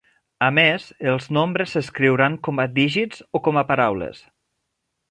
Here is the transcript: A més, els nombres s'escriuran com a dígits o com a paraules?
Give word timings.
A 0.45 0.45
més, 0.59 0.87
els 1.11 1.27
nombres 1.37 1.75
s'escriuran 1.77 2.39
com 2.49 2.65
a 2.65 2.67
dígits 2.81 3.25
o 3.41 3.47
com 3.51 3.65
a 3.65 3.67
paraules? 3.75 4.27